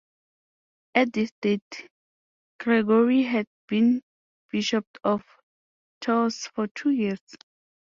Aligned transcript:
At 0.95 1.13
this 1.13 1.31
date 1.43 1.87
Gregory 2.59 3.21
had 3.21 3.45
been 3.67 4.01
bishop 4.51 4.87
of 5.03 5.21
Tours 5.99 6.47
for 6.55 6.65
two 6.65 6.89
years. 6.89 7.21